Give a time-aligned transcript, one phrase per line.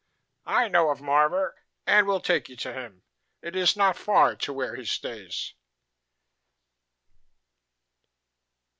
[0.47, 1.51] "I know of Marvor
[1.85, 3.03] and will take you to him.
[3.43, 5.53] It is not far to where he stays."